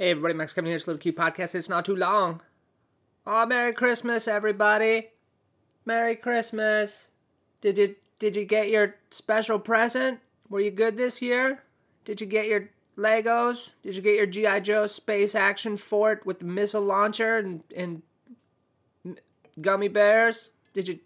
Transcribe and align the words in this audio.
Hey 0.00 0.12
everybody, 0.12 0.34
Max 0.34 0.52
Kevin 0.52 0.68
here. 0.68 0.76
It's 0.76 0.86
little 0.86 1.00
cute 1.00 1.16
podcast. 1.16 1.56
It's 1.56 1.68
not 1.68 1.84
too 1.84 1.96
long. 1.96 2.40
Oh, 3.26 3.44
Merry 3.46 3.72
Christmas, 3.72 4.28
everybody! 4.28 5.08
Merry 5.84 6.14
Christmas. 6.14 7.10
Did 7.62 7.78
you 7.78 7.96
did 8.20 8.36
you 8.36 8.44
get 8.44 8.70
your 8.70 8.94
special 9.10 9.58
present? 9.58 10.20
Were 10.48 10.60
you 10.60 10.70
good 10.70 10.96
this 10.96 11.20
year? 11.20 11.64
Did 12.04 12.20
you 12.20 12.28
get 12.28 12.46
your 12.46 12.70
Legos? 12.96 13.74
Did 13.82 13.96
you 13.96 14.02
get 14.02 14.14
your 14.14 14.26
GI 14.26 14.60
Joe 14.60 14.86
space 14.86 15.34
action 15.34 15.76
fort 15.76 16.24
with 16.24 16.38
the 16.38 16.44
missile 16.44 16.82
launcher 16.82 17.38
and 17.38 17.64
and 17.76 18.02
gummy 19.60 19.88
bears? 19.88 20.50
Did 20.74 20.86
you 20.86 21.00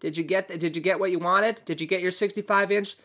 did 0.00 0.16
you 0.16 0.24
get 0.24 0.48
did 0.48 0.74
you 0.74 0.80
get 0.80 0.98
what 0.98 1.10
you 1.10 1.18
wanted? 1.18 1.60
Did 1.66 1.78
you 1.78 1.86
get 1.86 2.00
your 2.00 2.10
65 2.10 2.72
inch 2.72 2.96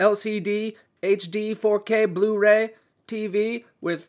LCD 0.00 0.76
HD 1.02 1.54
4K 1.54 2.14
Blu-ray 2.14 2.70
TV 3.06 3.64
with 3.82 4.08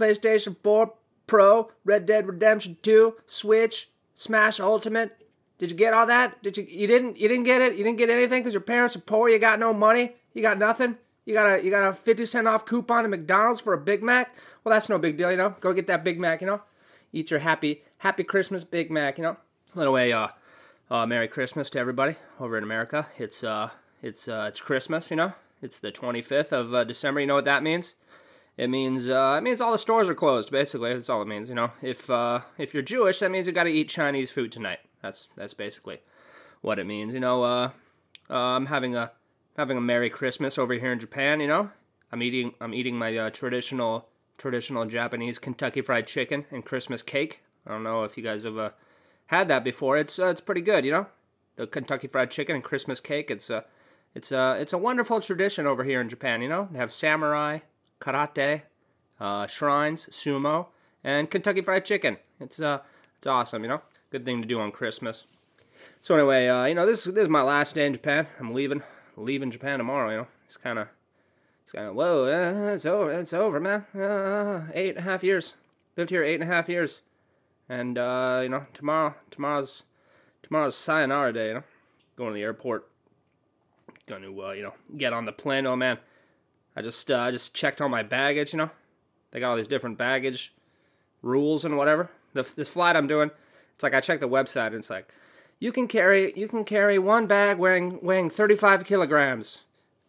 PlayStation 0.00 0.56
4 0.62 0.94
Pro, 1.26 1.70
Red 1.84 2.06
Dead 2.06 2.26
Redemption 2.26 2.76
2, 2.82 3.16
Switch, 3.26 3.90
Smash 4.14 4.58
Ultimate. 4.58 5.16
Did 5.58 5.70
you 5.70 5.76
get 5.76 5.92
all 5.92 6.06
that? 6.06 6.42
Did 6.42 6.56
you 6.56 6.66
you 6.68 6.86
didn't 6.86 7.18
you 7.18 7.28
didn't 7.28 7.44
get 7.44 7.60
it? 7.60 7.76
You 7.76 7.84
didn't 7.84 7.98
get 7.98 8.08
anything 8.08 8.42
cuz 8.42 8.54
your 8.54 8.62
parents 8.62 8.96
are 8.96 9.00
poor, 9.00 9.28
you 9.28 9.38
got 9.38 9.60
no 9.60 9.74
money, 9.74 10.16
you 10.32 10.40
got 10.42 10.58
nothing. 10.58 10.96
You 11.26 11.34
got 11.34 11.58
a 11.58 11.64
you 11.64 11.70
got 11.70 11.88
a 11.88 11.92
50 11.92 12.24
cent 12.24 12.48
off 12.48 12.64
coupon 12.64 13.04
at 13.04 13.10
McDonald's 13.10 13.60
for 13.60 13.74
a 13.74 13.78
Big 13.78 14.02
Mac? 14.02 14.34
Well, 14.64 14.74
that's 14.74 14.88
no 14.88 14.98
big 14.98 15.18
deal, 15.18 15.30
you 15.30 15.36
know. 15.36 15.54
Go 15.60 15.72
get 15.74 15.86
that 15.88 16.02
Big 16.02 16.18
Mac, 16.18 16.40
you 16.40 16.46
know. 16.46 16.62
Eat 17.12 17.30
your 17.30 17.40
happy 17.40 17.82
happy 17.98 18.24
Christmas 18.24 18.64
Big 18.64 18.90
Mac, 18.90 19.18
you 19.18 19.24
know. 19.24 19.36
Anyway, 19.76 20.10
uh 20.12 20.28
uh 20.90 21.06
Merry 21.06 21.28
Christmas 21.28 21.68
to 21.70 21.78
everybody 21.78 22.16
over 22.40 22.56
in 22.56 22.64
America. 22.64 23.06
It's 23.18 23.44
uh 23.44 23.68
it's 24.02 24.26
uh 24.26 24.46
it's 24.48 24.60
Christmas, 24.60 25.10
you 25.10 25.16
know. 25.16 25.34
It's 25.62 25.78
the 25.78 25.92
25th 25.92 26.52
of 26.52 26.72
uh, 26.72 26.84
December. 26.84 27.20
You 27.20 27.26
know 27.26 27.34
what 27.34 27.44
that 27.44 27.62
means? 27.62 27.94
It 28.60 28.68
means 28.68 29.08
uh, 29.08 29.36
it 29.38 29.42
means 29.42 29.62
all 29.62 29.72
the 29.72 29.78
stores 29.78 30.10
are 30.10 30.14
closed. 30.14 30.50
Basically, 30.50 30.92
that's 30.92 31.08
all 31.08 31.22
it 31.22 31.28
means. 31.28 31.48
You 31.48 31.54
know, 31.54 31.70
if 31.80 32.10
uh, 32.10 32.40
if 32.58 32.74
you're 32.74 32.82
Jewish, 32.82 33.20
that 33.20 33.30
means 33.30 33.46
you 33.46 33.54
got 33.54 33.64
to 33.64 33.70
eat 33.70 33.88
Chinese 33.88 34.30
food 34.30 34.52
tonight. 34.52 34.80
That's 35.00 35.28
that's 35.34 35.54
basically 35.54 36.00
what 36.60 36.78
it 36.78 36.84
means. 36.84 37.14
You 37.14 37.20
know, 37.20 37.42
uh, 37.42 37.70
uh, 38.28 38.34
I'm 38.34 38.66
having 38.66 38.94
a 38.94 39.12
having 39.56 39.78
a 39.78 39.80
Merry 39.80 40.10
Christmas 40.10 40.58
over 40.58 40.74
here 40.74 40.92
in 40.92 40.98
Japan. 40.98 41.40
You 41.40 41.46
know, 41.46 41.70
I'm 42.12 42.22
eating 42.22 42.52
I'm 42.60 42.74
eating 42.74 42.98
my 42.98 43.16
uh, 43.16 43.30
traditional 43.30 44.08
traditional 44.36 44.84
Japanese 44.84 45.38
Kentucky 45.38 45.80
Fried 45.80 46.06
Chicken 46.06 46.44
and 46.50 46.62
Christmas 46.62 47.02
cake. 47.02 47.40
I 47.66 47.70
don't 47.70 47.82
know 47.82 48.04
if 48.04 48.18
you 48.18 48.22
guys 48.22 48.44
have 48.44 48.58
uh, 48.58 48.70
had 49.28 49.48
that 49.48 49.64
before. 49.64 49.96
It's 49.96 50.18
it's 50.18 50.42
pretty 50.42 50.60
good. 50.60 50.84
You 50.84 50.92
know, 50.92 51.06
the 51.56 51.66
Kentucky 51.66 52.08
Fried 52.08 52.30
Chicken 52.30 52.56
and 52.56 52.64
Christmas 52.64 53.00
cake. 53.00 53.30
It's 53.30 53.48
a 53.48 53.64
it's 54.14 54.30
a 54.30 54.58
it's 54.60 54.74
a 54.74 54.78
wonderful 54.78 55.22
tradition 55.22 55.66
over 55.66 55.82
here 55.82 56.02
in 56.02 56.10
Japan. 56.10 56.42
You 56.42 56.50
know, 56.50 56.68
they 56.70 56.78
have 56.78 56.92
samurai 56.92 57.60
karate, 58.00 58.62
uh, 59.20 59.46
shrines, 59.46 60.08
sumo, 60.10 60.66
and 61.04 61.30
Kentucky 61.30 61.60
Fried 61.60 61.84
Chicken. 61.84 62.16
It's 62.40 62.60
uh, 62.60 62.78
it's 63.18 63.26
awesome, 63.26 63.62
you 63.62 63.68
know. 63.68 63.82
Good 64.10 64.24
thing 64.24 64.42
to 64.42 64.48
do 64.48 64.58
on 64.58 64.72
Christmas. 64.72 65.26
So 66.00 66.14
anyway, 66.14 66.48
uh, 66.48 66.64
you 66.64 66.74
know, 66.74 66.86
this 66.86 67.04
this 67.04 67.24
is 67.24 67.28
my 67.28 67.42
last 67.42 67.74
day 67.74 67.86
in 67.86 67.92
Japan. 67.92 68.26
I'm 68.38 68.54
leaving 68.54 68.82
leaving 69.16 69.50
Japan 69.50 69.78
tomorrow. 69.78 70.10
You 70.10 70.16
know, 70.18 70.26
it's 70.46 70.56
kind 70.56 70.78
of 70.78 70.88
it's 71.62 71.72
kind 71.72 71.88
of 71.88 71.94
whoa, 71.94 72.24
uh, 72.24 72.72
it's 72.72 72.86
over, 72.86 73.12
it's 73.12 73.32
over, 73.32 73.60
man. 73.60 73.84
Uh, 73.94 74.66
eight 74.74 74.96
and 74.96 74.98
a 74.98 75.02
half 75.02 75.22
years. 75.22 75.54
Lived 75.96 76.10
here 76.10 76.24
eight 76.24 76.40
and 76.40 76.44
a 76.44 76.52
half 76.52 76.68
years, 76.68 77.02
and 77.68 77.98
uh, 77.98 78.40
you 78.42 78.48
know, 78.48 78.66
tomorrow 78.72 79.14
tomorrow's 79.30 79.84
tomorrow's 80.42 80.76
sayonara 80.76 81.32
day. 81.32 81.48
You 81.48 81.54
know, 81.54 81.64
going 82.16 82.32
to 82.32 82.38
the 82.38 82.44
airport. 82.44 82.88
Going 84.06 84.22
to 84.22 84.42
uh, 84.42 84.52
you 84.52 84.62
know 84.62 84.74
get 84.96 85.12
on 85.12 85.26
the 85.26 85.32
plane. 85.32 85.66
Oh 85.66 85.76
man 85.76 85.98
I 86.76 86.82
just 86.82 87.10
uh, 87.10 87.18
I 87.18 87.30
just 87.30 87.54
checked 87.54 87.80
all 87.80 87.88
my 87.88 88.02
baggage. 88.02 88.52
You 88.52 88.58
know, 88.58 88.70
they 89.30 89.40
got 89.40 89.50
all 89.50 89.56
these 89.56 89.68
different 89.68 89.98
baggage 89.98 90.52
rules 91.22 91.64
and 91.64 91.76
whatever. 91.76 92.10
The, 92.32 92.48
this 92.56 92.68
flight 92.68 92.96
I'm 92.96 93.06
doing, 93.06 93.30
it's 93.74 93.82
like 93.82 93.94
I 93.94 94.00
checked 94.00 94.20
the 94.20 94.28
website 94.28 94.68
and 94.68 94.76
it's 94.76 94.90
like 94.90 95.12
you 95.58 95.72
can 95.72 95.88
carry 95.88 96.32
you 96.36 96.48
can 96.48 96.64
carry 96.64 96.98
one 96.98 97.26
bag 97.26 97.58
weighing 97.58 98.00
weighing 98.02 98.30
35 98.30 98.84
kilograms, 98.84 99.62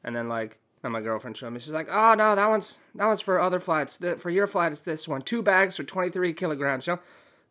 and 0.04 0.16
then 0.16 0.30
like 0.30 0.58
and 0.84 0.94
my 0.94 1.02
girlfriend 1.02 1.38
showed 1.38 1.52
me. 1.52 1.60
She's 1.60 1.72
like, 1.72 1.90
"Oh 1.92 2.16
no, 2.16 2.36
that 2.36 2.50
one's 2.50 2.80
that 2.96 3.06
one's 3.06 3.22
for 3.22 3.40
other 3.40 3.60
flights. 3.60 3.98
For 4.18 4.30
your 4.30 4.48
flight, 4.48 4.72
it's 4.72 4.82
this 4.82 5.08
one. 5.08 5.22
Two 5.22 5.42
bags 5.42 5.76
for 5.76 5.84
23 5.84 6.34
kilograms." 6.34 6.88
You 6.88 6.94
know, 6.94 7.00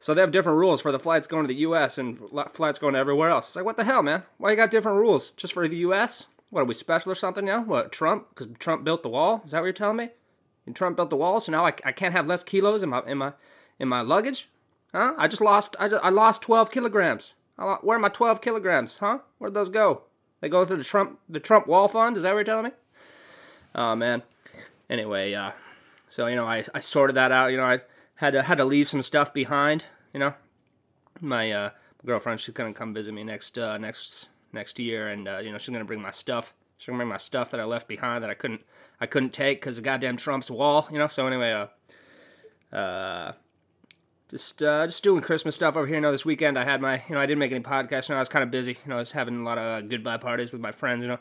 so 0.01 0.15
they 0.15 0.23
have 0.23 0.33
different 0.33 0.59
rules 0.59 0.81
for 0.81 0.93
the 0.93 0.99
flights 0.99 1.27
going 1.27 1.45
to 1.45 1.49
the 1.49 1.61
U.S. 1.61 1.99
and 1.99 2.19
flights 2.51 2.79
going 2.79 2.97
everywhere 2.97 3.29
else. 3.29 3.49
It's 3.49 3.57
like, 3.57 3.67
what 3.67 3.77
the 3.77 3.85
hell, 3.85 4.03
man? 4.03 4.23
Why 4.39 4.51
you 4.51 4.57
got 4.57 4.71
different 4.71 4.99
rules 4.99 5.31
just 5.33 5.53
for 5.53 5.69
the 5.69 5.77
U.S.? 5.77 6.27
What 6.51 6.63
are 6.63 6.67
we 6.67 6.75
special 6.75 7.13
or 7.13 7.15
something 7.15 7.45
now? 7.45 7.63
What 7.63 7.93
Trump? 7.93 8.29
Because 8.31 8.49
Trump 8.59 8.85
built 8.85 9.03
the 9.03 9.09
wall? 9.09 9.43
Is 9.45 9.53
that 9.53 9.61
what 9.61 9.67
you're 9.67 9.73
telling 9.73 9.97
me? 9.97 10.11
And 10.67 10.77
Trump 10.77 10.97
built 10.97 11.11
the 11.11 11.17
wall, 11.17 11.41
so 11.41 11.53
now 11.53 11.65
I, 11.65 11.73
I 11.85 11.93
can't 11.93 12.13
have 12.13 12.27
less 12.27 12.45
kilos 12.45 12.83
in 12.83 12.89
my 12.89 13.03
in 13.07 13.19
my 13.19 13.33
in 13.79 13.89
my 13.89 14.01
luggage? 14.03 14.49
Huh? 14.93 15.15
I 15.17 15.29
just 15.29 15.41
lost 15.41 15.77
I, 15.79 15.89
just, 15.89 16.05
I 16.05 16.11
lost 16.11 16.43
12 16.43 16.71
kilograms. 16.71 17.35
Lost, 17.57 17.85
where 17.85 17.97
are 17.97 18.01
my 18.01 18.09
12 18.09 18.41
kilograms? 18.41 18.99
Huh? 18.99 19.21
Where'd 19.39 19.55
those 19.55 19.69
go? 19.69 20.03
They 20.41 20.49
go 20.49 20.65
through 20.65 20.79
the 20.79 20.85
Trump 20.85 21.21
the 21.29 21.41
Trump 21.41 21.67
wall 21.67 21.87
fund? 21.87 22.17
Is 22.17 22.25
that 22.25 22.31
what 22.31 22.39
you're 22.39 22.45
telling 22.45 22.65
me? 22.65 22.71
Oh 23.75 23.95
man. 23.95 24.23
Anyway, 24.89 25.33
uh, 25.33 25.53
so 26.09 26.27
you 26.27 26.35
know 26.35 26.47
I 26.47 26.65
I 26.75 26.81
sorted 26.81 27.17
that 27.17 27.31
out. 27.31 27.53
You 27.53 27.59
know 27.59 27.65
I 27.65 27.81
had 28.17 28.33
to 28.33 28.43
had 28.43 28.59
to 28.59 28.65
leave 28.65 28.89
some 28.89 29.03
stuff 29.03 29.33
behind. 29.33 29.85
You 30.13 30.19
know, 30.21 30.35
my 31.21 31.53
uh, 31.53 31.71
girlfriend 32.05 32.41
she's 32.41 32.55
gonna 32.55 32.73
come 32.73 32.93
visit 32.93 33.15
me 33.15 33.23
next 33.23 33.57
uh, 33.57 33.79
next 33.79 34.29
next 34.53 34.79
year, 34.79 35.09
and 35.09 35.29
uh, 35.29 35.39
you 35.39 35.53
know 35.53 35.59
she's 35.59 35.71
gonna 35.71 35.85
bring 35.85 36.03
my 36.03 36.11
stuff. 36.11 36.55
She's 36.79 36.87
gonna 36.87 36.99
bring 36.99 37.09
my 37.09 37.17
stuff 37.17 37.51
that 37.51 37.61
I 37.61 37.65
left 37.65 37.89
behind 37.89 38.23
that 38.23 38.31
I 38.31 38.35
couldn't 38.35 38.63
I 39.01 39.07
couldn't 39.07 39.33
take 39.33 39.61
because 39.61 39.79
of 39.79 39.85
goddamn 39.85 40.17
Trump's 40.17 40.51
wall. 40.51 40.89
You 40.91 40.99
know. 40.99 41.07
So 41.07 41.27
anyway, 41.27 41.53
uh, 42.73 42.77
uh, 42.77 43.33
just 44.29 44.63
uh, 44.63 44.87
just 44.87 45.03
doing 45.03 45.23
Christmas 45.23 45.55
stuff 45.55 45.77
over 45.77 45.87
here. 45.87 45.97
You 45.97 46.01
know, 46.01 46.13
this 46.13 46.25
weekend 46.25 46.59
I 46.59 46.65
had 46.65 46.81
my 46.81 47.03
you 47.09 47.15
know 47.15 47.21
I 47.21 47.27
didn't 47.27 47.41
make 47.41 47.53
any 47.53 47.63
podcasts. 47.63 48.09
You 48.09 48.15
know, 48.15 48.19
I 48.19 48.21
was 48.21 48.29
kind 48.29 48.43
of 48.43 48.51
busy. 48.51 48.73
You 48.73 48.91
know, 48.91 48.97
I 48.97 49.01
was 49.01 49.13
having 49.13 49.41
a 49.41 49.45
lot 49.45 49.59
of 49.59 49.65
uh, 49.65 49.81
goodbye 49.87 50.19
parties 50.19 50.53
with 50.53 50.61
my 50.61 50.73
friends. 50.73 51.03
You 51.03 51.09
know, 51.09 51.19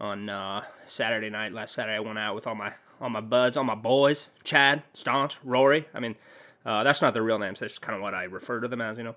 on 0.00 0.28
uh, 0.28 0.62
Saturday 0.84 1.30
night. 1.30 1.52
Last 1.52 1.74
Saturday 1.74 1.96
I 1.96 2.00
went 2.00 2.18
out 2.18 2.34
with 2.34 2.46
all 2.46 2.54
my 2.54 2.72
all 3.00 3.10
my 3.10 3.20
buds, 3.20 3.56
all 3.56 3.64
my 3.64 3.74
boys, 3.74 4.28
Chad, 4.42 4.82
Staunch, 4.94 5.38
Rory. 5.44 5.86
I 5.92 6.00
mean, 6.00 6.16
uh, 6.64 6.82
that's 6.82 7.02
not 7.02 7.12
their 7.12 7.22
real 7.22 7.38
names. 7.38 7.60
That's 7.60 7.78
kind 7.78 7.94
of 7.94 8.02
what 8.02 8.14
I 8.14 8.24
refer 8.24 8.60
to 8.60 8.68
them 8.68 8.80
as. 8.80 8.98
You 8.98 9.04
know, 9.04 9.14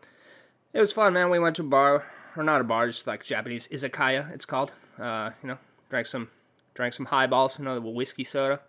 it 0.73 0.79
was 0.79 0.91
fun, 0.91 1.13
man. 1.13 1.29
We 1.29 1.39
went 1.39 1.55
to 1.57 1.61
a 1.61 1.65
bar 1.65 2.05
or 2.39 2.43
not 2.43 2.61
a 2.61 2.63
bar, 2.63 2.87
just 2.87 3.05
like 3.05 3.23
Japanese 3.23 3.67
izakaya, 3.67 4.31
it's 4.31 4.45
called. 4.45 4.71
Uh, 4.97 5.31
you 5.43 5.49
know, 5.49 5.57
drank 5.89 6.07
some 6.07 6.29
drank 6.73 6.93
some 6.93 7.07
highballs, 7.07 7.59
you 7.59 7.65
know, 7.65 7.79
whiskey 7.81 8.23
soda. 8.23 8.61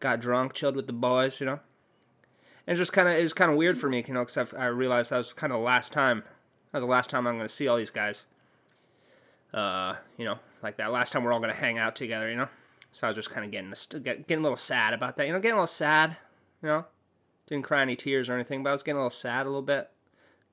Got 0.00 0.20
drunk, 0.20 0.52
chilled 0.52 0.74
with 0.74 0.88
the 0.88 0.92
boys, 0.92 1.40
you 1.40 1.46
know. 1.46 1.60
And 2.66 2.76
just 2.76 2.92
kind 2.92 3.08
of 3.08 3.14
it 3.14 3.22
was 3.22 3.32
kind 3.32 3.52
of 3.52 3.56
weird 3.56 3.78
for 3.78 3.88
me, 3.88 4.04
you 4.06 4.14
know, 4.14 4.24
because 4.24 4.52
I 4.52 4.66
realized 4.66 5.10
that 5.10 5.18
was 5.18 5.32
kind 5.32 5.52
of 5.52 5.60
the 5.60 5.64
last 5.64 5.92
time. 5.92 6.24
That 6.72 6.78
was 6.78 6.82
the 6.82 6.90
last 6.90 7.08
time 7.08 7.28
I'm 7.28 7.36
going 7.36 7.46
to 7.46 7.52
see 7.52 7.68
all 7.68 7.76
these 7.76 7.92
guys. 7.92 8.26
Uh, 9.52 9.94
you 10.18 10.24
know, 10.24 10.40
like 10.60 10.78
that 10.78 10.90
last 10.90 11.12
time 11.12 11.22
we're 11.22 11.32
all 11.32 11.38
going 11.38 11.54
to 11.54 11.56
hang 11.56 11.78
out 11.78 11.94
together, 11.94 12.28
you 12.28 12.36
know. 12.36 12.48
So 12.90 13.06
I 13.06 13.10
was 13.10 13.16
just 13.16 13.30
kind 13.30 13.44
of 13.44 13.52
getting 13.52 13.72
getting 14.02 14.38
a 14.38 14.42
little 14.42 14.56
sad 14.56 14.92
about 14.92 15.16
that, 15.16 15.26
you 15.28 15.32
know, 15.32 15.38
getting 15.38 15.52
a 15.52 15.56
little 15.56 15.66
sad, 15.68 16.16
you 16.60 16.68
know. 16.68 16.84
Didn't 17.46 17.64
cry 17.64 17.82
any 17.82 17.94
tears 17.94 18.28
or 18.28 18.34
anything, 18.34 18.64
but 18.64 18.70
I 18.70 18.72
was 18.72 18.82
getting 18.82 18.96
a 18.96 19.00
little 19.00 19.10
sad 19.10 19.46
a 19.46 19.50
little 19.50 19.62
bit. 19.62 19.90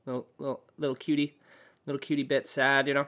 Little 0.05 0.27
little 0.37 0.61
little 0.77 0.95
cutie 0.95 1.37
little 1.85 1.99
cutie 1.99 2.23
bit 2.23 2.47
sad, 2.47 2.87
you 2.87 2.93
know. 2.93 3.07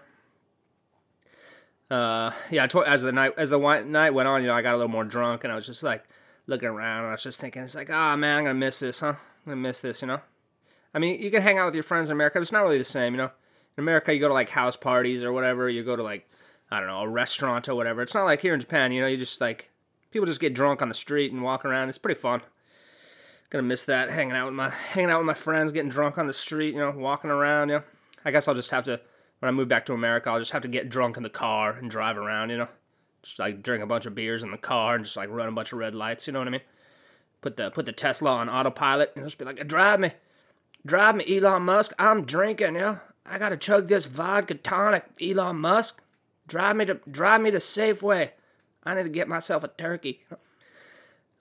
Uh, 1.89 2.31
yeah, 2.49 2.67
as 2.87 3.01
the 3.01 3.11
night 3.11 3.33
as 3.37 3.49
the 3.49 3.83
night 3.85 4.13
went 4.13 4.27
on, 4.27 4.41
you 4.41 4.47
know, 4.47 4.55
I 4.55 4.61
got 4.61 4.73
a 4.73 4.77
little 4.77 4.91
more 4.91 5.03
drunk, 5.03 5.43
and 5.43 5.53
I 5.53 5.55
was 5.55 5.65
just 5.65 5.83
like 5.83 6.03
looking 6.47 6.69
around, 6.69 6.99
and 6.99 7.07
I 7.09 7.11
was 7.11 7.23
just 7.23 7.39
thinking, 7.39 7.61
it's 7.61 7.75
like, 7.75 7.89
ah, 7.91 8.13
oh, 8.13 8.17
man, 8.17 8.39
I'm 8.39 8.43
gonna 8.45 8.55
miss 8.55 8.79
this, 8.79 8.99
huh? 9.01 9.07
I'm 9.07 9.17
gonna 9.45 9.57
miss 9.57 9.81
this, 9.81 10.01
you 10.01 10.07
know. 10.07 10.21
I 10.93 10.99
mean, 10.99 11.21
you 11.21 11.31
can 11.31 11.41
hang 11.41 11.57
out 11.57 11.65
with 11.65 11.73
your 11.73 11.83
friends 11.83 12.09
in 12.09 12.13
America, 12.13 12.39
but 12.39 12.43
it's 12.43 12.51
not 12.51 12.63
really 12.63 12.77
the 12.77 12.83
same, 12.83 13.13
you 13.13 13.17
know. 13.17 13.31
In 13.77 13.83
America, 13.83 14.13
you 14.13 14.19
go 14.19 14.27
to 14.27 14.33
like 14.33 14.49
house 14.49 14.77
parties 14.77 15.23
or 15.23 15.33
whatever. 15.33 15.69
You 15.69 15.83
go 15.83 15.95
to 15.95 16.03
like 16.03 16.29
I 16.69 16.79
don't 16.79 16.87
know 16.87 17.01
a 17.01 17.07
restaurant 17.07 17.67
or 17.69 17.75
whatever. 17.75 18.01
It's 18.01 18.13
not 18.13 18.25
like 18.25 18.41
here 18.41 18.53
in 18.53 18.59
Japan, 18.59 18.91
you 18.91 19.01
know. 19.01 19.07
You 19.07 19.17
just 19.17 19.41
like 19.41 19.69
people 20.11 20.25
just 20.25 20.39
get 20.39 20.53
drunk 20.53 20.81
on 20.81 20.89
the 20.89 20.95
street 20.95 21.31
and 21.31 21.41
walk 21.41 21.65
around. 21.65 21.89
It's 21.89 21.97
pretty 21.97 22.19
fun. 22.19 22.41
Gonna 23.49 23.63
miss 23.63 23.85
that 23.85 24.09
hanging 24.09 24.35
out 24.35 24.45
with 24.45 24.55
my 24.55 24.69
hanging 24.69 25.09
out 25.09 25.19
with 25.19 25.27
my 25.27 25.33
friends, 25.33 25.71
getting 25.71 25.89
drunk 25.89 26.17
on 26.17 26.27
the 26.27 26.33
street, 26.33 26.73
you 26.73 26.79
know, 26.79 26.91
walking 26.91 27.29
around, 27.29 27.69
you 27.69 27.75
know. 27.75 27.83
I 28.25 28.31
guess 28.31 28.47
I'll 28.47 28.55
just 28.55 28.71
have 28.71 28.85
to 28.85 28.99
when 29.43 29.49
I 29.49 29.51
move 29.51 29.67
back 29.67 29.85
to 29.87 29.93
America, 29.93 30.29
I'll 30.29 30.39
just 30.39 30.53
have 30.53 30.61
to 30.61 30.69
get 30.69 30.89
drunk 30.89 31.17
in 31.17 31.23
the 31.23 31.29
car 31.29 31.73
and 31.73 31.91
drive 31.91 32.17
around, 32.17 32.49
you 32.49 32.57
know. 32.57 32.69
Just 33.23 33.39
like 33.39 33.61
drink 33.61 33.83
a 33.83 33.85
bunch 33.85 34.05
of 34.05 34.15
beers 34.15 34.41
in 34.41 34.51
the 34.51 34.57
car 34.57 34.95
and 34.95 35.03
just 35.03 35.17
like 35.17 35.29
run 35.29 35.49
a 35.49 35.51
bunch 35.51 35.73
of 35.73 35.79
red 35.79 35.93
lights, 35.93 36.27
you 36.27 36.33
know 36.33 36.39
what 36.39 36.47
I 36.47 36.51
mean? 36.51 36.61
Put 37.41 37.57
the 37.57 37.69
put 37.69 37.85
the 37.85 37.91
Tesla 37.91 38.31
on 38.31 38.47
autopilot 38.47 39.11
and 39.15 39.25
just 39.25 39.37
be 39.37 39.43
like, 39.43 39.67
drive 39.67 39.99
me. 39.99 40.11
Drive 40.85 41.15
me, 41.15 41.37
Elon 41.37 41.63
Musk. 41.63 41.93
I'm 41.99 42.23
drinking, 42.23 42.75
you 42.75 42.81
know. 42.81 42.99
I 43.25 43.37
gotta 43.37 43.57
chug 43.57 43.89
this 43.89 44.05
vodka 44.05 44.55
tonic, 44.55 45.05
Elon 45.21 45.57
Musk. 45.57 46.01
Drive 46.47 46.77
me 46.77 46.85
to 46.85 47.01
drive 47.11 47.41
me 47.41 47.51
to 47.51 47.57
Safeway. 47.57 48.31
I 48.85 48.95
need 48.95 49.03
to 49.03 49.09
get 49.09 49.27
myself 49.27 49.65
a 49.65 49.67
turkey. 49.67 50.23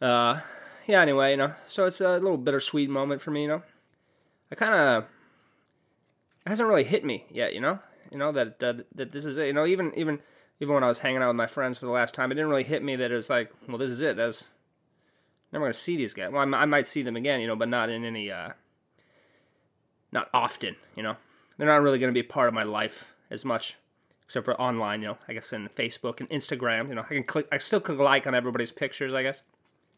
Uh 0.01 0.41
yeah, 0.89 1.01
anyway, 1.01 1.31
you 1.31 1.37
know. 1.37 1.55
So 1.67 1.87
it's 1.87 2.01
a 2.01 2.19
little 2.19 2.37
bittersweet 2.37 2.91
moment 2.91 3.21
for 3.21 3.31
me, 3.31 3.43
you 3.43 3.49
know. 3.49 3.63
I 4.51 4.57
kinda 4.57 5.07
hasn't 6.51 6.69
really 6.69 6.85
hit 6.85 7.05
me 7.05 7.27
yet, 7.31 7.55
you 7.55 7.61
know. 7.61 7.79
You 8.11 8.19
know 8.19 8.33
that 8.33 8.63
uh, 8.63 8.75
that 8.95 9.13
this 9.13 9.25
is 9.25 9.39
it. 9.39 9.47
You 9.47 9.53
know, 9.53 9.65
even 9.65 9.93
even 9.97 10.21
even 10.61 10.75
when 10.75 10.85
I 10.85 10.89
was 10.89 11.01
hanging 11.01 11.23
out 11.23 11.29
with 11.29 11.37
my 11.37 11.47
friends 11.47 11.79
for 11.79 11.87
the 11.87 11.93
last 11.93 12.15
time, 12.15 12.31
it 12.31 12.35
didn't 12.37 12.51
really 12.51 12.65
hit 12.65 12.83
me 12.83 12.95
that 12.97 13.11
it 13.11 13.15
was 13.15 13.31
like, 13.31 13.53
well, 13.69 13.79
this 13.79 13.91
is 13.91 14.03
it. 14.03 14.17
That's 14.17 14.51
never 15.53 15.65
gonna 15.65 15.75
see 15.75 15.97
these 15.97 16.15
guys. 16.15 16.31
Well, 16.31 16.43
I, 16.55 16.59
I 16.59 16.65
might 16.67 16.87
see 16.87 17.03
them 17.03 17.17
again, 17.17 17.41
you 17.41 17.47
know, 17.47 17.57
but 17.57 17.69
not 17.69 17.89
in 17.89 18.05
any, 18.05 18.31
uh, 18.31 18.51
not 20.13 20.29
often, 20.33 20.77
you 20.95 21.03
know. 21.03 21.17
They're 21.57 21.67
not 21.67 21.83
really 21.83 21.99
gonna 21.99 22.13
be 22.13 22.23
part 22.23 22.49
of 22.49 22.55
my 22.55 22.63
life 22.63 23.13
as 23.31 23.45
much, 23.45 23.77
except 24.25 24.45
for 24.45 24.61
online, 24.61 25.03
you 25.03 25.09
know. 25.09 25.19
I 25.27 25.33
guess 25.33 25.53
in 25.53 25.69
Facebook 25.71 26.21
and 26.21 26.29
Instagram, 26.31 26.89
you 26.89 26.95
know, 26.95 27.03
I 27.03 27.15
can 27.15 27.25
click, 27.25 27.49
I 27.51 27.59
still 27.59 27.81
click 27.81 27.99
like 27.99 28.27
on 28.27 28.35
everybody's 28.35 28.73
pictures, 28.73 29.13
I 29.15 29.23
guess. 29.23 29.43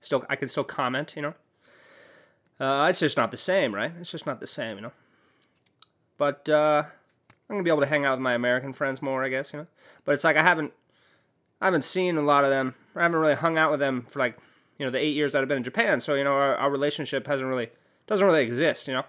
Still, 0.00 0.24
I 0.28 0.36
can 0.36 0.48
still 0.48 0.64
comment, 0.64 1.14
you 1.16 1.22
know. 1.22 1.34
Uh, 2.60 2.86
it's 2.88 3.00
just 3.00 3.16
not 3.16 3.30
the 3.30 3.36
same, 3.36 3.74
right? 3.74 3.92
It's 4.00 4.12
just 4.12 4.26
not 4.26 4.40
the 4.40 4.46
same, 4.46 4.76
you 4.76 4.82
know. 4.82 4.92
But 6.16 6.48
uh, 6.48 6.84
I'm 7.48 7.56
gonna 7.56 7.62
be 7.62 7.70
able 7.70 7.80
to 7.80 7.86
hang 7.86 8.04
out 8.04 8.12
with 8.12 8.20
my 8.20 8.34
American 8.34 8.72
friends 8.72 9.02
more, 9.02 9.24
I 9.24 9.28
guess, 9.28 9.52
you 9.52 9.60
know. 9.60 9.66
But 10.04 10.12
it's 10.12 10.24
like 10.24 10.36
I 10.36 10.42
haven't, 10.42 10.72
I 11.60 11.66
haven't 11.66 11.84
seen 11.84 12.16
a 12.16 12.22
lot 12.22 12.44
of 12.44 12.50
them. 12.50 12.74
I 12.94 13.02
haven't 13.02 13.20
really 13.20 13.34
hung 13.34 13.58
out 13.58 13.70
with 13.70 13.80
them 13.80 14.06
for 14.08 14.18
like, 14.18 14.38
you 14.78 14.86
know, 14.86 14.90
the 14.90 14.98
eight 14.98 15.14
years 15.14 15.32
that 15.32 15.42
I've 15.42 15.48
been 15.48 15.58
in 15.58 15.64
Japan. 15.64 16.00
So 16.00 16.14
you 16.14 16.24
know, 16.24 16.32
our, 16.32 16.56
our 16.56 16.70
relationship 16.70 17.26
hasn't 17.26 17.48
really, 17.48 17.70
doesn't 18.06 18.26
really 18.26 18.42
exist, 18.42 18.88
you 18.88 18.94
know. 18.94 19.04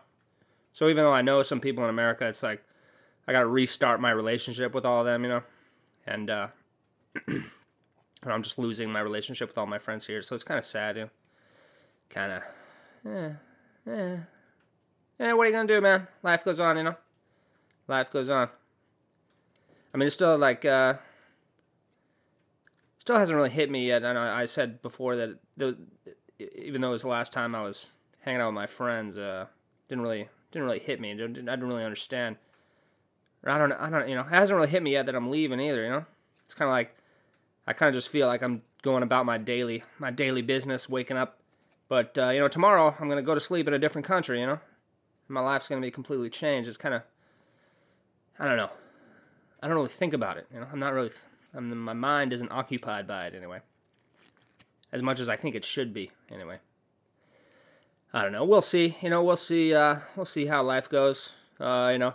So 0.74 0.90
even 0.90 1.04
though 1.04 1.14
I 1.14 1.22
know 1.22 1.42
some 1.44 1.60
people 1.60 1.84
in 1.84 1.90
America, 1.90 2.28
it's 2.28 2.44
like 2.44 2.64
I 3.28 3.32
got 3.32 3.42
to 3.42 3.48
restart 3.48 4.02
my 4.02 4.12
relationship 4.12 4.74
with 4.74 4.86
all 4.86 5.00
of 5.00 5.06
them, 5.06 5.24
you 5.24 5.30
know, 5.30 5.44
and 6.06 6.30
uh, 6.30 6.48
and 7.28 7.44
I'm 8.26 8.44
just 8.44 8.60
losing 8.60 8.92
my 8.92 9.00
relationship 9.00 9.50
with 9.50 9.58
all 9.58 9.68
my 9.68 9.80
friends 9.80 10.06
here. 10.06 10.22
So 10.22 10.36
it's 10.36 10.44
kind 10.44 10.58
of 10.58 10.66
sad, 10.66 10.98
you 10.98 11.04
know. 11.04 11.10
Kind 12.10 12.32
of, 12.32 12.44
yeah, 13.04 13.32
yeah. 13.88 14.18
Yeah, 15.20 15.34
what 15.34 15.44
are 15.44 15.50
you 15.50 15.56
gonna 15.56 15.68
do, 15.68 15.82
man? 15.82 16.08
Life 16.24 16.44
goes 16.44 16.60
on, 16.60 16.78
you 16.78 16.84
know. 16.84 16.96
Life 17.88 18.12
goes 18.12 18.30
on. 18.30 18.50
I 19.94 19.98
mean, 19.98 20.08
it's 20.08 20.16
still 20.16 20.38
like, 20.38 20.66
uh, 20.66 20.96
still 23.06 23.20
hasn't 23.20 23.38
really 23.38 23.52
hit 23.52 23.70
me 23.70 23.86
yet. 23.88 24.04
I 24.04 24.14
know 24.14 24.22
I 24.22 24.46
said 24.46 24.82
before 24.82 25.16
that 25.16 25.38
the, 25.56 25.78
even 26.40 26.82
though 26.82 26.90
it 26.90 26.92
was 26.92 27.04
the 27.04 27.08
last 27.08 27.32
time 27.32 27.54
I 27.54 27.62
was 27.62 27.92
hanging 28.22 28.42
out 28.42 28.48
with 28.48 28.56
my 28.56 28.66
friends, 28.66 29.18
uh, 29.18 29.46
didn't 29.88 30.04
really 30.04 30.28
didn't 30.52 30.66
really 30.66 30.80
hit 30.80 31.00
me. 31.00 31.12
I 31.12 31.16
didn't, 31.16 31.64
really 31.64 31.84
understand. 31.84 32.38
Or 33.44 33.52
I 33.52 33.60
don't 33.60 33.72
I 33.74 33.90
don't 33.90 34.10
you 34.10 34.16
know 34.16 34.22
it 34.22 34.30
hasn't 34.30 34.58
really 34.58 34.70
hit 34.70 34.82
me 34.82 34.94
yet 34.94 35.06
that 35.06 35.16
I'm 35.16 35.30
leaving 35.30 35.60
either. 35.60 35.84
You 35.84 35.90
know, 35.90 36.06
it's 36.44 36.56
kind 36.56 36.68
of 36.68 36.74
like 36.74 36.98
I 37.68 37.74
kind 37.74 37.90
of 37.90 37.96
just 37.96 38.10
feel 38.10 38.28
like 38.28 38.42
I'm 38.42 38.64
going 38.82 39.04
about 39.04 39.26
my 39.26 39.38
daily 39.38 39.84
my 40.00 40.10
daily 40.10 40.42
business, 40.42 40.90
waking 40.90 41.18
up. 41.18 41.40
But 41.88 42.18
uh, 42.18 42.30
you 42.30 42.40
know, 42.40 42.48
tomorrow 42.48 42.96
I'm 43.00 43.08
gonna 43.08 43.22
go 43.22 43.36
to 43.36 43.40
sleep 43.40 43.68
in 43.68 43.76
a 43.76 43.80
different 43.80 44.08
country. 44.08 44.40
You 44.40 44.48
know, 44.48 44.60
my 45.28 45.42
life's 45.42 45.68
gonna 45.68 45.82
be 45.82 45.92
completely 45.92 46.30
changed. 46.30 46.68
It's 46.68 46.78
kind 46.78 46.96
of 46.96 47.02
I 48.40 48.48
don't 48.48 48.58
know. 48.58 48.70
I 49.62 49.68
don't 49.68 49.76
really 49.76 49.90
think 49.90 50.14
about 50.14 50.38
it. 50.38 50.48
You 50.54 50.60
know, 50.60 50.68
I'm 50.72 50.80
not 50.80 50.94
really. 50.94 51.12
I'm, 51.54 51.76
my 51.78 51.94
mind 51.94 52.34
isn't 52.34 52.52
occupied 52.52 53.08
by 53.08 53.28
it 53.28 53.36
anyway. 53.36 53.60
As 54.92 55.02
much 55.02 55.20
as 55.20 55.30
I 55.30 55.36
think 55.36 55.56
it 55.56 55.66
should 55.66 55.94
be 55.94 56.12
anyway. 56.32 56.60
I 58.14 58.22
don't 58.22 58.32
know. 58.32 58.46
We'll 58.46 58.62
see. 58.62 58.98
You 59.02 59.10
know, 59.10 59.24
we'll 59.24 59.36
see. 59.38 59.74
Uh, 59.74 59.98
we'll 60.16 60.26
see 60.26 60.46
how 60.46 60.64
life 60.64 60.90
goes. 60.90 61.34
Uh, 61.60 61.90
you 61.92 61.98
know, 61.98 62.14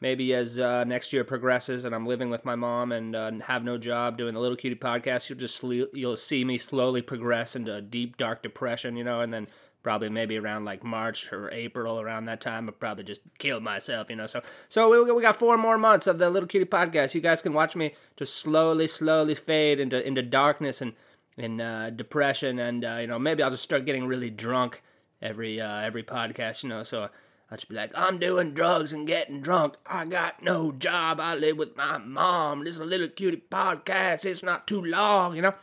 maybe 0.00 0.34
as 0.34 0.58
uh, 0.58 0.84
next 0.84 1.12
year 1.12 1.24
progresses 1.24 1.84
and 1.84 1.94
I'm 1.94 2.06
living 2.06 2.30
with 2.30 2.44
my 2.44 2.54
mom 2.54 2.92
and 2.92 3.16
uh, 3.16 3.32
have 3.46 3.64
no 3.64 3.78
job 3.78 4.18
doing 4.18 4.34
the 4.34 4.40
Little 4.40 4.56
Cutie 4.56 4.76
podcast, 4.76 5.28
you'll 5.28 5.38
just 5.38 5.56
sl- 5.56 5.84
you'll 5.92 6.16
see 6.16 6.44
me 6.44 6.58
slowly 6.58 7.02
progress 7.02 7.56
into 7.56 7.74
a 7.74 7.80
deep 7.80 8.16
dark 8.16 8.42
depression. 8.42 8.96
You 8.96 9.04
know, 9.04 9.20
and 9.20 9.32
then 9.32 9.48
probably 9.84 10.08
maybe 10.08 10.36
around 10.36 10.64
like 10.64 10.82
March 10.82 11.32
or 11.32 11.50
April 11.52 12.00
around 12.00 12.24
that 12.24 12.40
time, 12.40 12.68
I 12.68 12.72
probably 12.72 13.04
just 13.04 13.20
killed 13.38 13.62
myself, 13.62 14.10
you 14.10 14.16
know. 14.16 14.26
So 14.26 14.42
so 14.68 14.90
we, 14.90 15.12
we 15.12 15.22
got 15.22 15.36
four 15.36 15.56
more 15.56 15.78
months 15.78 16.08
of 16.08 16.18
the 16.18 16.30
Little 16.30 16.48
Cutie 16.48 16.64
podcast. 16.64 17.14
You 17.14 17.20
guys 17.20 17.42
can 17.42 17.52
watch 17.52 17.76
me 17.76 17.94
just 18.16 18.34
slowly, 18.36 18.88
slowly 18.88 19.36
fade 19.36 19.78
into 19.78 20.04
into 20.04 20.22
darkness 20.22 20.80
and 20.80 20.94
and 21.36 21.60
uh, 21.60 21.90
depression, 21.90 22.58
and 22.58 22.84
uh, 22.84 22.96
you 23.00 23.06
know 23.06 23.18
maybe 23.20 23.44
I'll 23.44 23.50
just 23.50 23.62
start 23.62 23.84
getting 23.86 24.06
really 24.06 24.30
drunk 24.30 24.82
every 25.22 25.60
uh, 25.60 25.82
every 25.82 26.02
podcast, 26.02 26.64
you 26.64 26.70
know. 26.70 26.82
So 26.82 27.02
I'll 27.50 27.58
just 27.58 27.68
be 27.68 27.76
like, 27.76 27.92
I'm 27.94 28.18
doing 28.18 28.54
drugs 28.54 28.92
and 28.92 29.06
getting 29.06 29.42
drunk. 29.42 29.74
I 29.86 30.06
got 30.06 30.42
no 30.42 30.72
job. 30.72 31.20
I 31.20 31.36
live 31.36 31.58
with 31.58 31.76
my 31.76 31.98
mom. 31.98 32.64
This 32.64 32.74
is 32.74 32.80
a 32.80 32.86
Little 32.86 33.08
Cutie 33.08 33.44
podcast. 33.50 34.24
It's 34.24 34.42
not 34.42 34.66
too 34.66 34.82
long, 34.82 35.36
you 35.36 35.42
know 35.42 35.54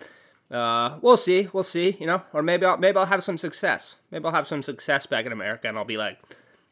uh, 0.51 0.98
we'll 1.01 1.18
see, 1.18 1.48
we'll 1.53 1.63
see, 1.63 1.98
you 2.00 2.06
know, 2.06 2.24
or 2.33 2.44
maybe 2.44 2.65
I'll 2.65 2.77
maybe 2.77 2.98
I'll 2.98 3.06
have 3.06 3.24
some 3.24 3.38
success. 3.38 3.98
Maybe 4.12 4.25
I'll 4.25 4.33
have 4.33 4.48
some 4.48 4.62
success 4.62 5.06
back 5.06 5.25
in 5.25 5.31
America, 5.31 5.68
and 5.68 5.77
I'll 5.77 5.86
be 5.86 5.98
like, 5.98 6.19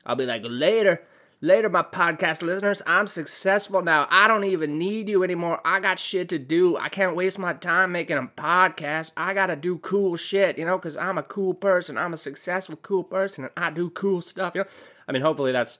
I'll 0.05 0.15
be 0.15 0.25
like 0.25 0.41
later, 0.43 1.01
later, 1.39 1.69
my 1.69 1.83
podcast 1.83 2.41
listeners, 2.41 2.81
I'm 2.85 3.07
successful 3.07 3.81
now. 3.81 4.07
I 4.09 4.27
don't 4.27 4.43
even 4.43 4.77
need 4.77 5.07
you 5.07 5.23
anymore. 5.23 5.61
I 5.63 5.79
got 5.79 5.97
shit 5.97 6.27
to 6.29 6.39
do. 6.39 6.75
I 6.77 6.89
can't 6.89 7.15
waste 7.15 7.39
my 7.39 7.53
time 7.53 7.93
making 7.93 8.17
a 8.17 8.23
podcast. 8.23 9.11
I 9.15 9.33
gotta 9.33 9.55
do 9.55 9.77
cool 9.77 10.17
shit, 10.17 10.57
you 10.57 10.65
know, 10.65 10.77
because 10.77 10.97
I'm 10.97 11.17
a 11.17 11.23
cool 11.23 11.53
person. 11.53 11.97
I'm 11.97 12.13
a 12.13 12.17
successful, 12.17 12.75
cool 12.77 13.05
person, 13.05 13.45
and 13.45 13.53
I 13.55 13.69
do 13.69 13.89
cool 13.89 14.21
stuff. 14.21 14.55
You 14.55 14.61
know, 14.61 14.69
I 15.07 15.13
mean, 15.13 15.21
hopefully 15.21 15.53
that's 15.53 15.77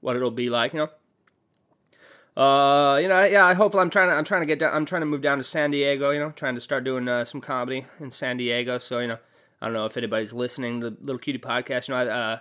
what 0.00 0.16
it'll 0.16 0.30
be 0.30 0.48
like, 0.48 0.72
you 0.72 0.78
know. 0.78 0.88
Uh, 2.38 2.98
you 3.02 3.08
know, 3.08 3.24
yeah, 3.24 3.44
I 3.44 3.54
hope 3.54 3.74
I'm 3.74 3.90
trying 3.90 4.10
to 4.10 4.14
I'm 4.14 4.22
trying 4.22 4.42
to 4.42 4.46
get 4.46 4.60
down 4.60 4.72
I'm 4.72 4.86
trying 4.86 5.02
to 5.02 5.06
move 5.06 5.22
down 5.22 5.38
to 5.38 5.44
San 5.44 5.72
Diego, 5.72 6.10
you 6.10 6.20
know, 6.20 6.30
trying 6.30 6.54
to 6.54 6.60
start 6.60 6.84
doing 6.84 7.08
uh, 7.08 7.24
some 7.24 7.40
comedy 7.40 7.84
in 7.98 8.12
San 8.12 8.36
Diego. 8.36 8.78
So, 8.78 9.00
you 9.00 9.08
know, 9.08 9.18
I 9.60 9.66
don't 9.66 9.72
know 9.72 9.86
if 9.86 9.96
anybody's 9.96 10.32
listening 10.32 10.80
to 10.80 10.90
the 10.90 10.96
Little 11.00 11.18
Cutie 11.18 11.40
podcast, 11.40 11.88
you 11.88 11.94
know, 11.94 12.08
uh, 12.08 12.38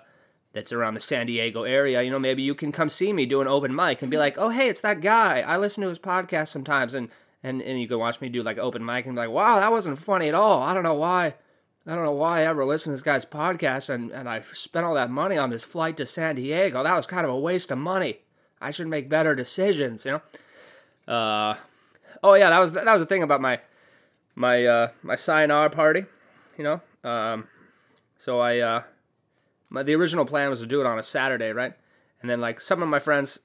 that's 0.54 0.72
around 0.72 0.94
the 0.94 1.00
San 1.00 1.26
Diego 1.26 1.64
area, 1.64 2.04
you 2.04 2.12
know, 2.12 2.20
maybe 2.20 2.44
you 2.44 2.54
can 2.54 2.72
come 2.72 2.90
see 2.90 3.12
me 3.12 3.26
do 3.26 3.42
an 3.42 3.48
open 3.48 3.74
mic 3.74 4.04
and 4.04 4.12
be 4.12 4.20
like, 4.20 4.38
"Oh, 4.38 4.50
hey, 4.50 4.70
it's 4.70 4.82
that 4.82 5.02
guy. 5.02 5.42
I 5.42 5.58
listen 5.58 5.82
to 5.82 5.90
his 5.90 5.98
podcast 5.98 6.50
sometimes." 6.50 6.94
And 6.94 7.10
and 7.42 7.64
and 7.64 7.82
you 7.82 7.88
can 7.88 7.98
watch 7.98 8.22
me 8.22 8.30
do 8.30 8.44
like 8.44 8.60
open 8.60 8.86
mic 8.86 9.08
and 9.08 9.16
be 9.16 9.22
like, 9.22 9.32
"Wow, 9.32 9.60
that 9.60 9.72
wasn't 9.72 9.98
funny 9.98 10.28
at 10.28 10.36
all. 10.36 10.62
I 10.62 10.76
don't 10.76 10.84
know 10.84 10.94
why." 10.94 11.34
I 11.88 11.96
don't 11.96 12.04
know 12.04 12.12
why 12.12 12.42
I 12.42 12.48
ever 12.48 12.66
listened 12.66 12.92
to 12.92 12.96
this 12.98 13.02
guy's 13.02 13.26
podcast 13.26 13.90
and, 13.90 14.12
and 14.12 14.28
I 14.28 14.42
spent 14.42 14.86
all 14.86 14.94
that 14.96 15.10
money 15.10 15.38
on 15.38 15.52
this 15.52 15.64
flight 15.64 15.96
to 15.98 16.06
San 16.06 16.36
Diego. 16.36 16.84
That 16.84 16.98
was 16.98 17.08
kind 17.08 17.26
of 17.26 17.32
a 17.32 17.40
waste 17.40 17.72
of 17.72 17.78
money. 17.78 18.20
I 18.62 18.72
should 18.72 18.88
make 18.88 19.10
better 19.10 19.36
decisions, 19.36 20.06
you 20.06 20.14
know. 20.14 21.14
Uh, 21.14 21.56
oh 22.24 22.34
yeah, 22.34 22.50
that 22.50 22.60
was 22.60 22.72
that 22.74 22.86
was 22.86 23.02
the 23.02 23.06
thing 23.06 23.24
about 23.24 23.42
my 23.42 23.60
my 24.36 24.66
uh, 24.66 24.88
my 25.04 25.16
sayonara 25.16 25.70
party, 25.70 26.06
you 26.58 26.64
know. 26.64 26.82
Um, 27.04 27.48
so 28.18 28.40
I 28.40 28.60
uh, 28.60 28.84
my 29.70 29.84
the 29.84 29.96
original 29.96 30.26
plan 30.26 30.50
was 30.50 30.60
to 30.60 30.66
do 30.66 30.82
it 30.82 30.88
on 30.88 31.00
a 31.00 31.04
Saturday, 31.04 31.52
right? 31.52 31.74
And 32.22 32.30
then 32.30 32.42
like 32.42 32.60
some 32.60 32.82
of 32.82 32.90
my 32.90 33.00
friends, 33.00 33.40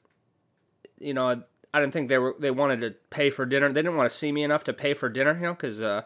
you 0.98 1.14
know, 1.14 1.42
I 1.74 1.80
didn't 1.80 1.92
think 1.92 2.08
they 2.08 2.18
were 2.18 2.34
they 2.38 2.50
wanted 2.50 2.80
to 2.80 2.94
pay 3.10 3.30
for 3.30 3.46
dinner. 3.46 3.68
They 3.68 3.82
didn't 3.82 3.96
want 3.96 4.10
to 4.10 4.16
see 4.16 4.32
me 4.32 4.42
enough 4.42 4.64
to 4.64 4.72
pay 4.72 4.94
for 4.94 5.08
dinner, 5.08 5.34
you 5.34 5.42
know, 5.42 5.52
because 5.52 5.82
uh, 5.82 6.02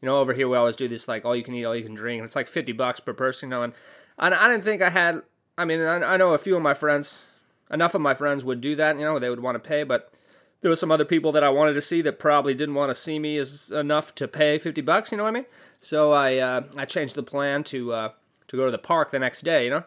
you 0.00 0.06
know 0.06 0.18
over 0.18 0.32
here 0.32 0.48
we 0.48 0.56
always 0.56 0.76
do 0.76 0.88
this 0.88 1.08
like 1.08 1.24
all 1.24 1.36
you 1.36 1.44
can 1.44 1.54
eat, 1.54 1.64
all 1.64 1.76
you 1.76 1.84
can 1.84 1.94
drink. 1.94 2.22
It's 2.22 2.36
like 2.36 2.48
fifty 2.48 2.72
bucks 2.72 3.00
per 3.00 3.12
person, 3.12 3.48
you 3.48 3.56
know. 3.56 3.62
And 3.62 3.72
I, 4.18 4.28
I 4.28 4.48
didn't 4.48 4.64
think 4.64 4.82
I 4.82 4.90
had. 4.90 5.22
I 5.56 5.64
mean, 5.64 5.80
I, 5.80 5.96
I 5.96 6.16
know 6.16 6.34
a 6.34 6.38
few 6.38 6.56
of 6.56 6.62
my 6.62 6.74
friends 6.74 7.24
enough 7.70 7.94
of 7.94 8.00
my 8.00 8.14
friends 8.14 8.44
would 8.44 8.60
do 8.60 8.76
that, 8.76 8.96
you 8.96 9.04
know, 9.04 9.18
they 9.18 9.30
would 9.30 9.40
want 9.40 9.54
to 9.54 9.68
pay, 9.68 9.82
but 9.82 10.12
there 10.60 10.70
were 10.70 10.76
some 10.76 10.90
other 10.90 11.04
people 11.04 11.32
that 11.32 11.44
I 11.44 11.50
wanted 11.50 11.74
to 11.74 11.82
see 11.82 12.02
that 12.02 12.18
probably 12.18 12.54
didn't 12.54 12.74
want 12.74 12.90
to 12.90 12.94
see 12.94 13.18
me 13.18 13.36
as 13.36 13.70
enough 13.70 14.14
to 14.16 14.26
pay 14.26 14.58
50 14.58 14.80
bucks, 14.80 15.12
you 15.12 15.18
know 15.18 15.24
what 15.24 15.30
I 15.30 15.32
mean? 15.32 15.46
So 15.80 16.12
I 16.12 16.38
uh, 16.38 16.62
I 16.76 16.84
changed 16.84 17.14
the 17.14 17.22
plan 17.22 17.62
to 17.64 17.92
uh, 17.92 18.12
to 18.48 18.56
go 18.56 18.64
to 18.64 18.70
the 18.72 18.78
park 18.78 19.10
the 19.10 19.18
next 19.18 19.42
day, 19.42 19.64
you 19.64 19.70
know, 19.70 19.84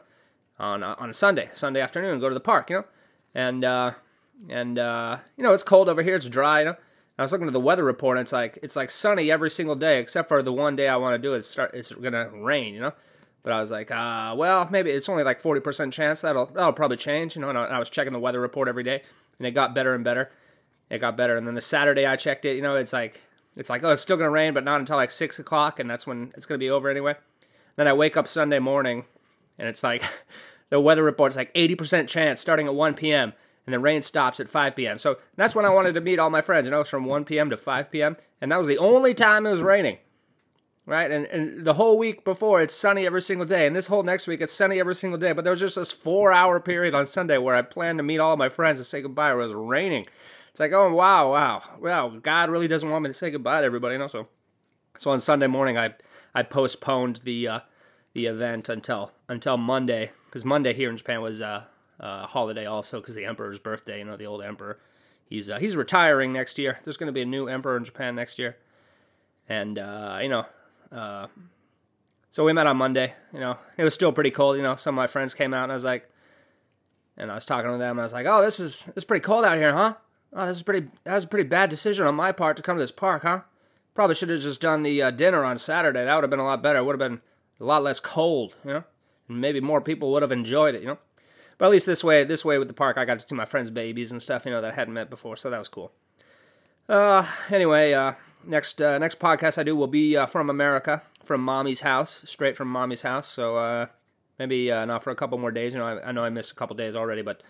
on 0.60 0.84
uh, 0.84 0.96
on 0.98 1.10
a 1.10 1.14
Sunday, 1.14 1.50
Sunday 1.54 1.82
afternoon, 1.82 2.20
go 2.20 2.30
to 2.30 2.34
the 2.34 2.40
park, 2.40 2.70
you 2.70 2.78
know, 2.78 2.86
and 3.36 3.66
uh, 3.66 3.92
and 4.50 4.80
uh, 4.80 5.18
you 5.36 5.44
know 5.44 5.54
it's 5.54 5.64
cold 5.64 5.90
over 5.90 6.02
here, 6.02 6.16
it's 6.16 6.30
dry, 6.30 6.60
you 6.60 6.66
know. 6.66 6.76
I 7.18 7.24
was 7.24 7.32
looking 7.32 7.48
at 7.48 7.54
the 7.54 7.60
weather 7.60 7.84
report, 7.84 8.18
and 8.18 8.26
it's 8.26 8.32
like 8.32 8.58
it's 8.64 8.76
like 8.76 8.90
sunny 8.90 9.30
every 9.30 9.50
single 9.50 9.76
day 9.76 10.00
except 10.00 10.30
for 10.30 10.42
the 10.42 10.54
one 10.54 10.76
day 10.76 10.88
I 10.88 10.96
want 10.96 11.14
to 11.14 11.20
do 11.20 11.34
it. 11.34 11.40
It's 11.40 11.50
start 11.50 11.72
it's 11.74 11.92
gonna 11.92 12.30
rain, 12.30 12.74
you 12.74 12.80
know. 12.80 12.94
But 13.44 13.54
I 13.54 13.60
was 13.60 13.72
like, 13.72 13.90
uh, 13.90 14.36
well, 14.38 14.68
maybe 14.70 14.92
it's 14.92 15.10
only 15.10 15.24
like 15.24 15.42
40% 15.42 15.92
chance 15.92 16.22
that'll 16.22 16.48
that'll 16.48 16.74
probably 16.74 16.98
change, 16.98 17.36
you 17.36 17.42
know. 17.42 17.50
And 17.50 17.58
I, 17.58 17.80
was 17.80 17.90
checking 17.90 18.14
the 18.14 18.20
weather 18.20 18.40
report 18.40 18.68
every 18.68 18.84
day, 18.84 19.02
and 19.40 19.48
it 19.48 19.52
got 19.52 19.74
better 19.74 19.96
and 19.96 20.04
better. 20.04 20.30
It 20.90 21.00
got 21.00 21.18
better, 21.18 21.38
and 21.38 21.48
then 21.48 21.56
the 21.56 21.62
Saturday 21.62 22.06
I 22.06 22.18
checked 22.18 22.46
it, 22.46 22.56
you 22.56 22.62
know, 22.62 22.76
it's 22.76 22.94
like 22.94 23.20
it's 23.56 23.70
like 23.70 23.84
oh, 23.84 23.92
it's 23.92 24.02
still 24.02 24.18
gonna 24.18 24.30
rain, 24.30 24.54
but 24.54 24.64
not 24.64 24.80
until 24.80 24.98
like 24.98 25.10
six 25.10 25.40
o'clock, 25.40 25.80
and 25.80 25.90
that's 25.90 26.06
when 26.06 26.32
it's 26.36 26.46
gonna 26.46 26.60
be 26.60 26.70
over 26.70 26.90
anyway. 26.90 27.16
Then 27.78 27.88
I 27.88 27.94
wake 27.94 28.16
up 28.16 28.28
Sunday 28.28 28.60
morning, 28.60 29.06
and 29.58 29.68
it's 29.68 29.84
like 29.84 30.04
the 30.70 30.80
weather 30.80 31.04
report's 31.04 31.36
like 31.36 31.54
80% 31.56 32.08
chance 32.08 32.42
starting 32.42 32.68
at 32.68 32.76
1 32.76 32.94
p.m. 32.94 33.34
and 33.66 33.74
the 33.74 33.80
rain 33.80 34.02
stops 34.02 34.40
at 34.40 34.50
5 34.50 34.76
p.m. 34.76 34.98
So 34.98 35.18
that's 35.36 35.56
when 35.56 35.66
I 35.66 35.70
wanted 35.70 35.94
to 35.94 36.02
meet 36.02 36.20
all 36.20 36.30
my 36.30 36.42
friends, 36.42 36.66
you 36.66 36.72
know, 36.72 36.84
from 36.84 37.06
1 37.06 37.26
p.m. 37.26 37.50
to 37.50 37.58
5 37.58 37.92
p.m. 37.92 38.18
And 38.40 38.52
that 38.52 38.60
was 38.60 38.68
the 38.68 38.78
only 38.78 39.14
time 39.14 39.46
it 39.46 39.52
was 39.52 39.62
raining 39.62 39.98
right? 40.92 41.10
And 41.10 41.26
and 41.28 41.66
the 41.66 41.76
whole 41.76 41.98
week 41.98 42.26
before 42.26 42.62
it's 42.62 42.74
sunny 42.74 43.06
every 43.06 43.22
single 43.22 43.48
day, 43.48 43.66
and 43.66 43.74
this 43.74 43.88
whole 43.88 44.04
next 44.04 44.28
week 44.28 44.42
it's 44.42 44.54
sunny 44.54 44.78
every 44.78 44.94
single 44.94 45.18
day. 45.18 45.32
But 45.32 45.46
there 45.46 45.52
was 45.52 45.60
just 45.62 45.78
this 45.78 45.92
four 45.92 46.34
hour 46.34 46.60
period 46.60 46.94
on 46.94 47.06
Sunday 47.06 47.38
where 47.38 47.56
I 47.56 47.62
planned 47.62 47.98
to 48.00 48.04
meet 48.04 48.20
all 48.20 48.36
my 48.36 48.50
friends 48.50 48.80
and 48.80 48.86
say 48.86 49.02
goodbye. 49.02 49.32
It 49.32 49.36
was 49.36 49.54
raining. 49.54 50.08
It's 50.50 50.60
like, 50.60 50.74
oh 50.74 50.94
wow, 50.94 51.32
wow, 51.32 51.64
wow. 51.80 52.10
God 52.10 52.50
really 52.50 52.68
doesn't 52.68 52.90
want 52.90 53.04
me 53.04 53.10
to 53.10 53.14
say 53.14 53.32
goodbye 53.32 53.62
to 53.62 53.66
everybody, 53.66 53.94
you 53.94 54.00
know. 54.00 54.08
So, 54.08 54.28
on 55.06 55.22
Sunday 55.22 55.48
morning, 55.48 55.78
I 55.78 55.94
I 56.36 56.44
postponed 56.44 57.22
the 57.24 57.48
uh, 57.48 57.60
the 58.14 58.26
event 58.26 58.68
until 58.68 59.14
until 59.30 59.56
Monday 59.56 60.12
because 60.26 60.44
Monday 60.44 60.74
here 60.74 60.90
in 60.90 60.98
Japan 60.98 61.22
was 61.22 61.40
uh, 61.40 61.64
a 62.02 62.28
holiday 62.28 62.66
also 62.66 63.00
because 63.00 63.16
the 63.16 63.24
emperor's 63.24 63.60
birthday. 63.60 64.00
You 64.00 64.06
know, 64.06 64.18
the 64.18 64.28
old 64.28 64.44
emperor. 64.44 64.78
He's 65.24 65.50
uh, 65.50 65.58
he's 65.60 65.78
retiring 65.78 66.34
next 66.34 66.60
year. 66.60 66.80
There's 66.84 66.98
going 66.98 67.08
to 67.08 67.14
be 67.14 67.22
a 67.22 67.26
new 67.26 67.48
emperor 67.48 67.78
in 67.78 67.86
Japan 67.86 68.14
next 68.14 68.38
year, 68.38 68.58
and 69.48 69.80
uh, 69.80 70.20
you 70.22 70.28
know 70.28 70.46
uh, 70.92 71.28
So 72.30 72.46
we 72.46 72.54
met 72.54 72.68
on 72.68 72.78
Monday. 72.78 73.14
You 73.34 73.40
know, 73.40 73.58
it 73.78 73.84
was 73.84 73.94
still 73.94 74.12
pretty 74.12 74.32
cold. 74.32 74.58
You 74.58 74.64
know, 74.64 74.76
some 74.76 74.96
of 74.96 74.98
my 74.98 75.08
friends 75.08 75.34
came 75.34 75.54
out, 75.54 75.64
and 75.64 75.72
I 75.72 75.76
was 75.76 75.84
like, 75.84 76.10
and 77.18 77.32
I 77.32 77.36
was 77.36 77.46
talking 77.46 77.72
to 77.72 77.78
them. 77.78 77.92
And 77.92 78.02
I 78.02 78.04
was 78.04 78.14
like, 78.14 78.26
"Oh, 78.26 78.42
this 78.42 78.60
is 78.60 78.88
it's 78.96 79.06
pretty 79.06 79.24
cold 79.24 79.46
out 79.46 79.58
here, 79.58 79.74
huh? 79.74 79.96
Oh, 80.34 80.46
this 80.46 80.58
is 80.58 80.64
pretty. 80.64 80.88
That 81.04 81.16
was 81.16 81.26
a 81.26 81.28
pretty 81.28 81.48
bad 81.50 81.70
decision 81.70 82.08
on 82.08 82.16
my 82.16 82.32
part 82.32 82.56
to 82.58 82.64
come 82.64 82.78
to 82.78 82.84
this 82.84 82.92
park, 82.92 83.24
huh? 83.24 83.42
Probably 83.94 84.16
should 84.16 84.30
have 84.30 84.40
just 84.40 84.62
done 84.62 84.84
the 84.84 85.02
uh, 85.02 85.12
dinner 85.12 85.44
on 85.44 85.58
Saturday. 85.58 86.06
That 86.06 86.16
would 86.16 86.24
have 86.24 86.30
been 86.32 86.40
a 86.40 86.46
lot 86.46 86.64
better. 86.64 86.80
It 86.80 86.84
would 86.86 87.00
have 87.00 87.10
been 87.10 87.22
a 87.60 87.66
lot 87.66 87.84
less 87.84 88.00
cold, 88.00 88.56
you 88.64 88.72
know, 88.72 88.84
and 89.28 89.42
maybe 89.42 89.60
more 89.60 89.82
people 89.82 90.12
would 90.14 90.22
have 90.22 90.32
enjoyed 90.32 90.76
it, 90.76 90.82
you 90.82 90.88
know. 90.88 90.98
But 91.58 91.66
at 91.66 91.72
least 91.72 91.86
this 91.86 92.04
way, 92.04 92.24
this 92.24 92.46
way 92.46 92.58
with 92.58 92.70
the 92.70 92.74
park, 92.74 92.98
I 92.98 93.06
got 93.06 93.20
to 93.20 93.28
see 93.28 93.36
my 93.36 93.46
friends' 93.46 93.70
babies 93.70 94.12
and 94.12 94.22
stuff, 94.22 94.46
you 94.46 94.52
know, 94.52 94.62
that 94.62 94.72
I 94.72 94.76
hadn't 94.76 94.94
met 94.94 95.10
before, 95.10 95.36
so 95.36 95.50
that 95.50 95.60
was 95.60 95.68
cool. 95.68 95.92
Uh, 96.90 97.26
anyway, 97.52 97.94
uh, 97.94 98.14
next 98.46 98.82
uh, 98.82 98.98
next 98.98 99.20
podcast 99.20 99.58
I 99.58 99.64
do 99.64 99.76
will 99.76 99.88
be 99.88 100.18
uh, 100.18 100.26
from 100.26 100.50
America, 100.50 101.02
from 101.24 101.42
Mommy's 101.42 101.82
house, 101.82 102.22
straight 102.26 102.58
from 102.58 102.68
Mommy's 102.68 103.02
house. 103.02 103.28
So 103.28 103.58
uh, 103.58 103.88
maybe 104.40 104.72
uh, 104.72 104.86
not 104.86 105.04
for 105.04 105.12
a 105.12 105.16
couple 105.16 105.38
more 105.38 105.52
days. 105.52 105.74
You 105.74 105.80
know, 105.80 105.86
I, 105.86 106.10
I 106.10 106.12
know 106.12 106.24
I 106.24 106.30
missed 106.30 106.52
a 106.52 106.56
couple 106.56 106.76
days 106.76 106.96
already, 106.96 107.22
but 107.22 107.42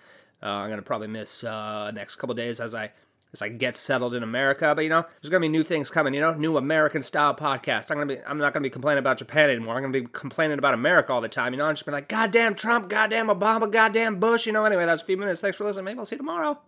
uh, 0.43 0.47
I'm 0.47 0.69
gonna 0.69 0.81
probably 0.81 1.07
miss 1.07 1.43
uh, 1.43 1.91
next 1.91 2.15
couple 2.15 2.35
days 2.35 2.59
as 2.59 2.75
I 2.75 2.91
as 3.33 3.41
I 3.41 3.49
get 3.49 3.77
settled 3.77 4.13
in 4.13 4.23
America. 4.23 4.73
But 4.75 4.81
you 4.81 4.89
know, 4.89 5.05
there's 5.21 5.29
gonna 5.29 5.41
be 5.41 5.49
new 5.49 5.63
things 5.63 5.89
coming. 5.89 6.13
You 6.13 6.21
know, 6.21 6.33
new 6.33 6.57
American 6.57 7.01
style 7.01 7.35
podcast. 7.35 7.91
I'm 7.91 7.97
gonna 7.97 8.15
be 8.15 8.19
I'm 8.25 8.37
not 8.37 8.53
gonna 8.53 8.63
be 8.63 8.69
complaining 8.69 8.99
about 8.99 9.17
Japan 9.17 9.49
anymore. 9.49 9.75
I'm 9.75 9.83
gonna 9.83 9.93
be 9.93 10.07
complaining 10.11 10.57
about 10.57 10.73
America 10.73 11.13
all 11.13 11.21
the 11.21 11.29
time. 11.29 11.53
You 11.53 11.59
know, 11.59 11.65
I'm 11.65 11.75
just 11.75 11.85
be 11.85 11.91
like, 11.91 12.07
goddamn 12.07 12.55
Trump, 12.55 12.89
goddamn 12.89 13.27
Obama, 13.27 13.71
goddamn 13.71 14.19
Bush. 14.19 14.45
You 14.45 14.53
know. 14.53 14.65
Anyway, 14.65 14.85
that's 14.85 15.01
a 15.01 15.05
few 15.05 15.17
minutes. 15.17 15.41
Thanks 15.41 15.57
for 15.57 15.63
listening. 15.63 15.85
Maybe 15.85 15.99
I'll 15.99 16.05
see 16.05 16.15
you 16.15 16.19
tomorrow. 16.19 16.59